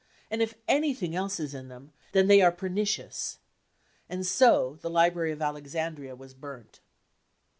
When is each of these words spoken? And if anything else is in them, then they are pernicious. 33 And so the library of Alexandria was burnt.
And 0.31 0.41
if 0.41 0.55
anything 0.67 1.15
else 1.15 1.39
is 1.39 1.53
in 1.53 1.67
them, 1.67 1.93
then 2.11 2.25
they 2.25 2.41
are 2.41 2.51
pernicious. 2.51 3.37
33 4.07 4.15
And 4.15 4.25
so 4.25 4.79
the 4.81 4.89
library 4.89 5.31
of 5.31 5.43
Alexandria 5.43 6.15
was 6.15 6.33
burnt. 6.33 6.79